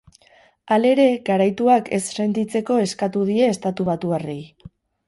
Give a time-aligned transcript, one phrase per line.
[0.75, 4.41] Halere, garaituak ez sentitzeko eskatu die estatubatuarrei.